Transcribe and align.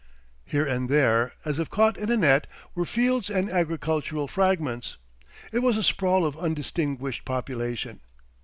Here 0.47 0.65
and 0.65 0.89
there, 0.89 1.33
as 1.45 1.59
if 1.59 1.69
caught 1.69 1.95
in 1.95 2.09
a 2.09 2.17
net, 2.17 2.47
were 2.73 2.85
fields 2.87 3.29
and 3.29 3.51
agricultural 3.51 4.27
fragments. 4.27 4.97
It 5.51 5.59
was 5.59 5.77
a 5.77 5.83
sprawl 5.83 6.25
of 6.25 6.35
undistinguished 6.39 7.23
population. 7.23 7.99